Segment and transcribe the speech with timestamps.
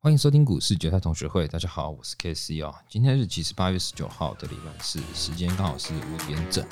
[0.00, 2.72] 欢迎收听股市韭菜同学会，大家好，我是 K C 哦。
[2.88, 6.64] 今天日期是八月十九号的礼拜四，时间刚好是五点整。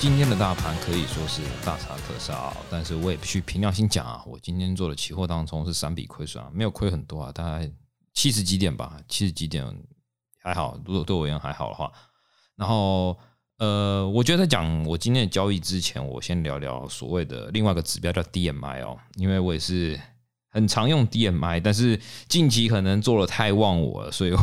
[0.00, 7.70] 今天的大盘可以说是大杀特杀，但是我也必须凭良心讲啊，我今天做的期货当中是三笔亏损啊，没有亏很多啊，大概
[8.14, 9.70] 七十几点吧，七十几点
[10.42, 11.92] 还好，如果对我而言还好的话。
[12.56, 13.16] 然后
[13.58, 19.98] 呃，我觉得在讲我今天的交易之前，我先聊聊所谓的另外一个指标叫 DMI 哦，因为我也是。
[20.48, 24.40] 很常用 DMI，但是近期可能做的太忘我了，所以我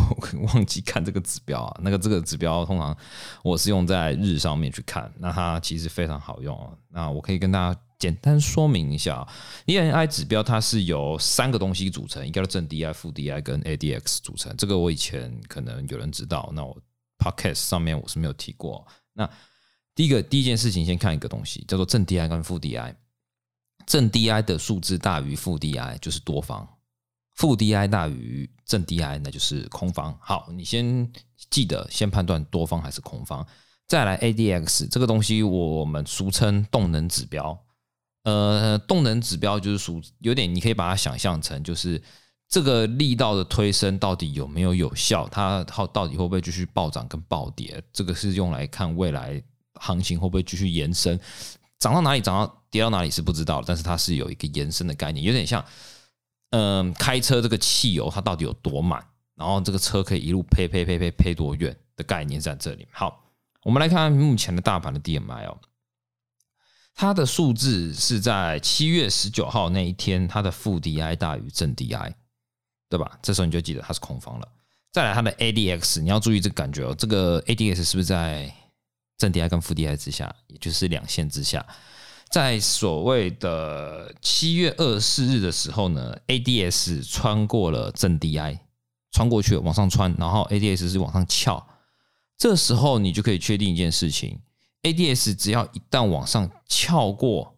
[0.54, 1.80] 忘记看这个指标啊。
[1.82, 2.96] 那个这个指标通常
[3.42, 6.70] 我是用在日上面去看，那它其实非常好用啊。
[6.90, 9.28] 那我可以跟大家简单说明一下
[9.66, 14.56] ，DMI 指标它是由三个东西组成，一个叫正 DI、负 DI 跟 ADX 组成。
[14.56, 16.78] 这个我以前可能有人知道，那我
[17.24, 18.86] Podcast 上面我是没有提过。
[19.14, 19.30] 那
[19.96, 22.94] 第一个第一件事情，先看一个东西，叫做正 DI 跟负 DI。
[23.86, 26.68] 正 DI 的数字大于负 DI 就是多方，
[27.36, 30.18] 负 DI 大于正 DI 那就是空方。
[30.22, 31.12] 好，你先
[31.50, 33.46] 记得先判断多方还是空方，
[33.88, 37.58] 再来 ADX 这个东西我们俗称动能指标。
[38.24, 42.02] 呃，动能指标就是属有点，你可以把它想象成就是
[42.54, 49.42] 这个力道的推升到底有没有有效，它好到底会不会继续暴涨跟暴跌，这个是用来看未来
[49.80, 51.20] 行情会不会继续延伸。
[51.80, 55.66] 涨到哪里，涨到跌到哪里是不知道，但是它是有一个延伸的概念，有点像，
[56.52, 62.88] 嗯，开车这个汽油它到底有多满，然后这个车可以一路呸呸呸呸呸多远的概念在这里。
[62.92, 63.32] 好，
[63.64, 65.58] 我们来看目前的大盘的 DMI 哦，
[66.94, 72.14] 它的数字是在七月十九号那一天，它的负 DI 大于正 DI，
[72.98, 73.20] 对吧？
[73.22, 74.48] 这时候你就记得它是空方了。
[74.92, 78.54] 再来它的 ADX，你要注意这个感觉哦，这个 ADX 是不是在？
[79.16, 81.66] 正 DI 跟负 DI 之下，也就是两线之下，
[82.30, 88.58] 在所谓的七月二十四日的时候呢，ADS 穿过了正 DI，
[89.12, 91.66] 穿过去往上穿，然后 ADS 是往上翘，
[92.38, 94.42] 这时候你就可以确定一件事情
[94.82, 97.56] ：ADS 只要一旦往上翘过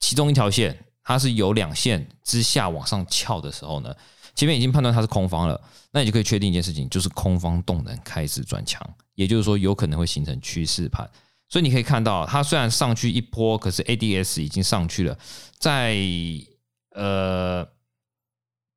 [0.00, 3.96] 其中一条线，它是有两线之下往上翘的时候呢，
[4.34, 5.60] 前面已经判断它是空方了，
[5.92, 8.80] 那你就可以确定一件事情，就是空方动能开始转强。
[9.14, 11.08] 也就是说，有可能会形成趋势盘，
[11.48, 15.18] 所以你可以看到，它虽然上去一波，可是 ADS 已经上去了，
[15.58, 15.96] 在
[16.94, 17.66] 呃，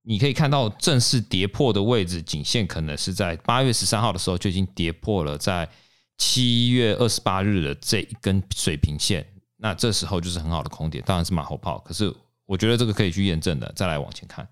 [0.02, 5.70] 你可以看到正式跌破的位置，颈线可能是在八月十三号的时候就已经跌破了，在
[6.18, 9.26] 七月二十八日的这一根水平线，
[9.58, 12.14] 那这时候就是很好的空点，当然是马后炮，可是
[12.46, 13.72] 我觉得这个可以去验证的。
[13.76, 14.46] 再来往前看，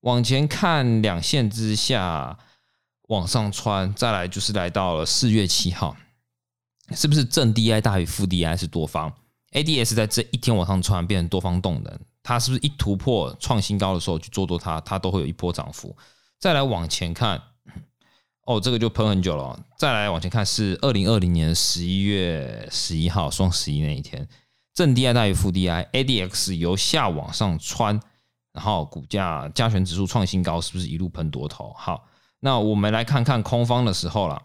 [0.00, 2.38] 往前看两线之下。
[3.08, 5.96] 往上穿，再来就是来到了四月七号，
[6.90, 9.12] 是不是正 DI 大于负 DI 是多方
[9.52, 15.96] ？ADS 在这一天往上穿变成多方动能，它是不是一突破创新高的时候去做多它，它都会有一波涨幅？
[16.40, 17.40] 再来往前看，
[18.42, 19.56] 哦，这个就喷很久了。
[19.78, 24.26] 再来往前看是二零二零年十一月十一号双十一那一天，
[24.74, 28.00] 正 DI 大于负 DI，ADX 由下往上穿，
[28.56, 31.72] 然后股价加权指数创新高，是不是一路喷多头？
[31.76, 32.08] 好。
[32.40, 34.42] 那我们来看看空方的时候了。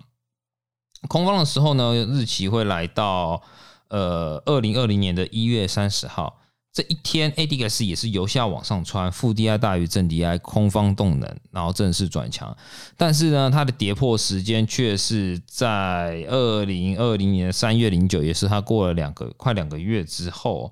[1.07, 3.41] 空方的时候呢，日期会来到
[3.89, 6.39] 呃二零二零年的一月三十号
[6.71, 12.55] 这一天，ADX 也是由下往上穿，负 DI 大于正 DI，空方动能，然后正式转强。
[12.95, 20.71] 但是呢，它的跌破时间却是在二零二零年三月零九，也是它过了两个快两个月之后，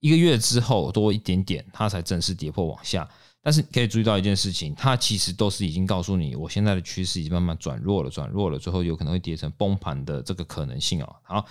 [0.00, 3.08] 一个月之后多一点点，它才正式跌破往下。
[3.42, 11.16] 但是可以注意到一件事情，它其实都是已经告诉你，我现在的趋势已经慢慢转弱了，转弱了，最后有可能会跌成崩盘的这个可能性哦。
[11.22, 11.46] 好，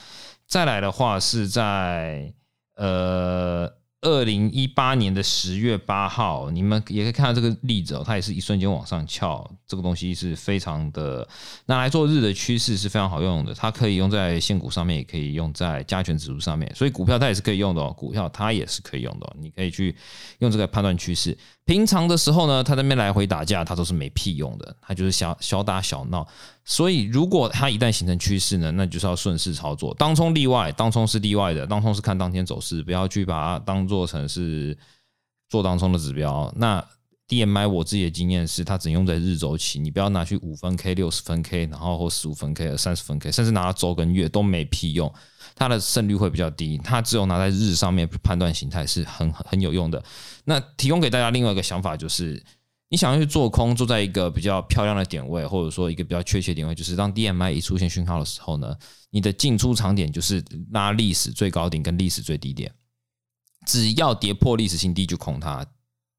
[0.46, 2.32] 再来的话是在
[2.76, 3.67] 呃。
[4.08, 11.28] 二零一八年的十月八号，你们也可以看到这个例子哦，它也是一瞬间往上翘，这个东西是非常的
[11.66, 19.94] 拿来做日的趋势是非常好用的，它可以用在现股上面，也可以用在加权指数上面，所以股票它也是可以用的哦，股票它也是可以用的，你可以去
[20.40, 21.38] 用这个判断趋势。
[21.66, 26.26] 平常的时候呢，它那边来回打架，它都是没屁用的，它就是小小打小闹。
[26.64, 29.94] 所以，如果它一旦形成趋势呢，那就是要顺势操作。
[29.98, 34.78] 当冲例外，当冲是例外的，当冲是看当天走势，不要去把它当做做成是
[35.50, 36.54] 做当冲的指标。
[36.56, 36.86] 那
[37.28, 45.12] DMI 我自己的经验是，它只用在日周期，你不要拿去五分 K、六十分 K，然后或十五分 K、三十分 K，甚至拿到周跟月都没屁用，
[45.56, 46.78] 它的胜率会比较低。
[46.78, 50.04] 它只有拿在日上面判断形态是很很有用的。
[50.46, 52.44] 那提供给大家另外一个想法就是。
[52.90, 58.74] 你想要去做空，坐在一个比较漂亮的点位，或者说一个比较确切点位，就是当 DMI 一出现讯号的时候呢，
[59.10, 60.42] 你的进出场点就是
[60.72, 62.72] 拉历史最高点跟历史最低点，
[63.68, 65.64] 只要跌破历史新低就空它，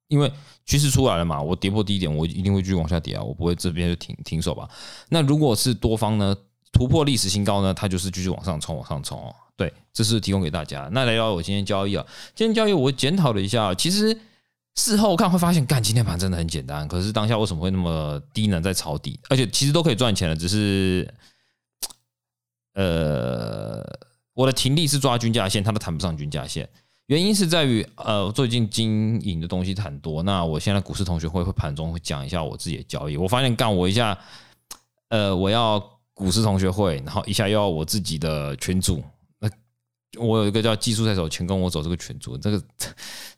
[0.06, 0.30] 因为
[0.66, 4.68] 趋势出来了嘛，我跌破低点，我一定会继续往下跌啊，我不会这边就停停手吧。
[5.08, 6.36] 那如果是多方呢，
[6.70, 9.34] 突破历史新高呢，它就是继续往上冲，往上冲哦。
[9.56, 10.88] 对，这是提供给大家。
[10.92, 12.06] 那来到我今天交易啊，
[12.36, 14.16] 今天交易我检讨了一下，其实。
[14.74, 16.86] 事后看会发现，干今天盘真的很简单。
[16.86, 18.60] 可是当下为什么会那么低呢？
[18.60, 21.12] 在抄底，而且其实都可以赚钱的，只是，
[22.74, 23.84] 呃，
[24.34, 26.68] 我的停利是抓均价线，它都谈不上均价线。
[27.08, 30.22] 原因是在于，呃，最近经营的东西很多。
[30.22, 33.16] 那我现在股市同学会会盘中会讲一下我自己的交易。
[33.16, 34.16] 我发现干我一下，
[35.08, 35.78] 呃，我要
[36.14, 39.02] 股市同学会，然后一下又要我自己的群主。
[39.40, 39.50] 那
[40.20, 42.62] 我有一个叫技术在手，全跟我走这个群主，这个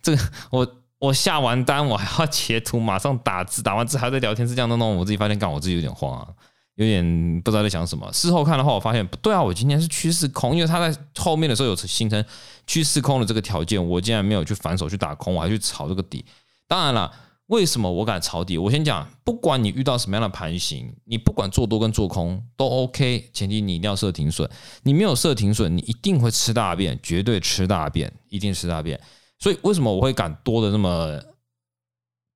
[0.03, 0.77] 这个我。
[1.01, 4.95] 我下完单，我还要截图，马上打字，打完字还在聊天，是这样弄弄。
[4.97, 6.29] 我自己发现，干我自己有点慌啊，
[6.81, 8.11] 有点不知道在想什么。
[8.11, 12.25] 事后看的话，我发现不对啊，我今天是趋势空，因为它在后面的时候有形成
[12.67, 16.25] 趋势空的这个条件，我竟然没有去反手去打空，我还去炒这个底。
[16.67, 17.13] 当然了，
[17.49, 18.57] 为什么我敢炒底？
[18.57, 24.49] 我先讲，不管你遇到什么样的盘形，你不管做多跟做空都 OK，前提你一定要设停损。
[24.85, 28.99] 你没有设停损，你一定会吃大便，绝对吃大便，一定吃大便。
[29.39, 31.21] 所以为什么我会敢多的那么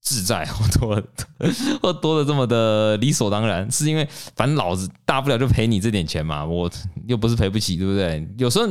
[0.04, 1.02] 自在， 或多
[1.82, 3.68] 或多的这么的理所当然？
[3.72, 4.06] 是因为
[4.36, 6.70] 反正老子大不了就赔你这点钱嘛，我
[7.06, 8.28] 又不是赔不起，对不对？
[8.36, 8.66] 有时候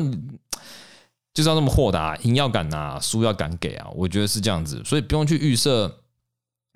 [1.34, 3.90] 就是要那么豁达，赢要敢拿，输要敢给啊！
[3.96, 6.04] 我觉得是这样子，所以不用去预设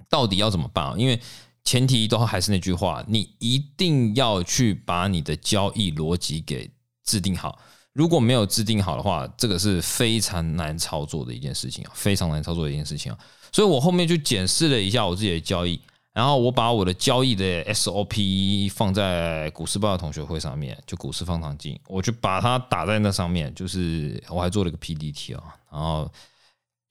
[0.09, 1.21] 到底要怎么办，因为
[1.63, 6.71] 前提都还是那句话，你一定要去把你的交易逻辑给
[7.03, 7.59] 制定好。
[7.97, 13.17] 如果没有制定好的话，这个是非常难操作的一件事情啊，非常难操作的一件事情啊。
[13.51, 15.81] 所以我后面就检视了一下我自己的交易，
[16.13, 26.07] 然后我把我的交易的 SOP 放在股市报的同学会上面，就股市方糖镜，我就把它打在那上面，就是我还做了个 PDT 啊，然后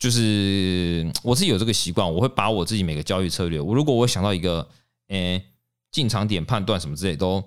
[0.01, 4.69] 就是我自己有这个习惯，我会把我自己每个交易策略，我如果我想到一个，
[5.07, 5.41] 诶
[5.93, 7.45] 进场点判断什么之类都。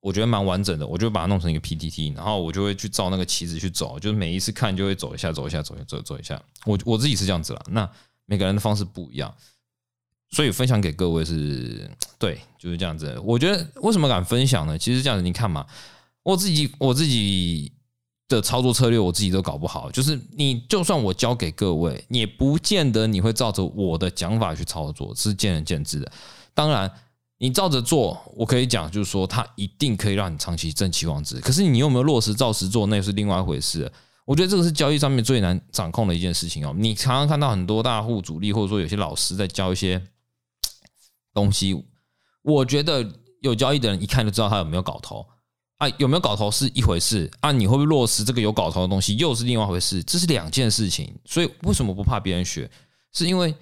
[0.00, 6.40] 我觉得蛮完整的，我就把它弄成一个 PPT，然后我就会去照那个旗子去走，就是每一次看就会走一下，走一下，走一走走一下。
[6.64, 7.90] 我我自己是这样子了，那
[8.26, 9.34] 每个人的方式不一样，
[10.30, 13.18] 所以分享给各位是对，就是这样子。
[13.24, 14.78] 我觉得为什么敢分享呢？
[14.78, 15.66] 其实这样子，你看嘛，
[16.22, 17.72] 我自己我自己
[18.28, 19.90] 的操作策略，我自己都搞不好。
[19.90, 26.12] 就是你就算我教给各位，也不见得你会照着我的讲法去操作，是见仁见智的。
[26.54, 26.88] 当然。
[27.40, 31.40] 你照着做，我可以讲，就是说它一定可以让你长期正期望值。
[31.40, 33.90] 可是你有没有落实照实做，那又是另外一回事。
[34.24, 36.74] 我觉得这个是交易上面最难掌控的一件事情哦。
[36.76, 40.02] 你常常看到很多大户主力，或者说有些老师在教一些
[41.32, 41.80] 东西，
[42.42, 43.08] 我觉得
[43.40, 45.24] 有交易的人一看就知道他有没有搞头
[45.76, 51.14] 啊，有没有搞头是一回事啊，你会不会落实这个有搞头的东西又是另外一回事，这是两件事情。
[51.24, 52.68] 所以为什么不怕别人学？
[53.12, 53.54] 是因为。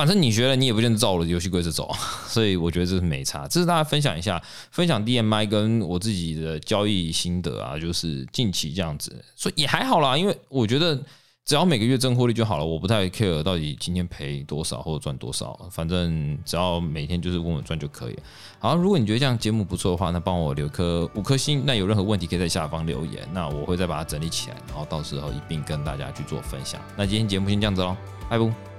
[0.00, 1.94] 反正你学了，你也不见得照我的游戏规则走，
[2.26, 3.46] 所以我觉得这是没差。
[3.46, 10.16] 这是大家分享一下，分享 DMI 跟我自己的交易心得啊，就是近期这样子，所以也还好啦。
[10.16, 10.98] 因为我觉得
[11.44, 18.18] 只要每个月挣获利就好了，我不太 care 到底今天赔多少或者赚多少，反正只要每天就是稳稳赚就可以。
[18.58, 21.62] 好，如果你觉得这样节目不错的话，那帮我留颗五颗星。
[21.66, 26.80] 那有任何问题可以在下方留言，那我会再把它整理起来，然后到时候一并跟大家去做分享。
[26.96, 27.94] 那今天节目先这样子喽，
[28.30, 28.69] 拜拜。